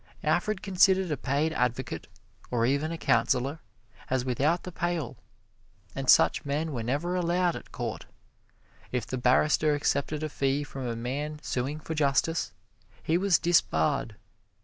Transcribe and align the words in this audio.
Alfred 0.23 0.63
considered 0.63 1.11
a 1.11 1.15
paid 1.15 1.53
advocate, 1.53 2.07
or 2.49 2.65
even 2.65 2.91
a 2.91 2.97
counselor, 2.97 3.59
as 4.09 4.25
without 4.25 4.63
the 4.63 4.71
pale, 4.71 5.15
and 5.93 6.09
such 6.09 6.43
men 6.43 6.71
were 6.71 6.81
never 6.81 7.13
allowed 7.15 7.55
at 7.55 7.71
court. 7.71 8.07
If 8.91 9.05
the 9.05 9.19
barrister 9.19 9.75
accepted 9.75 10.23
a 10.23 10.29
fee 10.29 10.63
from 10.63 10.87
a 10.87 10.95
man 10.95 11.37
suing 11.43 11.79
for 11.79 11.93
justice, 11.93 12.51
he 13.03 13.15
was 13.15 13.37
disbarred. 13.37 14.15